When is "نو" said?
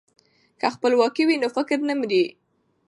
1.41-1.47